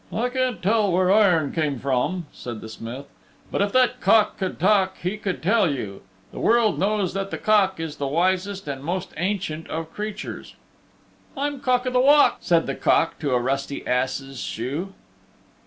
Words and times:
"I 0.11 0.29
can't 0.29 0.63
tell 0.63 0.91
where 0.91 1.11
iron 1.11 1.51
came 1.51 1.77
from," 1.77 2.25
said 2.31 2.59
the 2.61 2.69
Smith, 2.69 3.05
"but 3.51 3.61
if 3.61 3.71
that 3.73 4.01
Cock 4.01 4.35
could 4.35 4.59
talk 4.59 4.97
he 4.97 5.15
could 5.15 5.43
tell 5.43 5.71
you. 5.71 6.01
The 6.31 6.39
world 6.39 6.79
knows 6.79 7.13
that 7.13 7.29
the 7.29 7.37
Cock 7.37 7.79
is 7.79 7.97
the 7.97 8.07
wisest 8.07 8.67
and 8.67 8.81
the 8.81 8.85
most 8.85 9.13
ancient 9.17 9.69
of 9.69 9.93
creatures." 9.93 10.55
"I'm 11.37 11.59
Cock 11.59 11.85
o' 11.85 11.91
the 11.91 11.99
Walk," 11.99 12.37
said 12.39 12.65
the 12.65 12.73
Cock 12.73 13.19
to 13.19 13.35
a 13.35 13.39
rusty 13.39 13.85
ass's 13.85 14.39
shoe. 14.39 14.95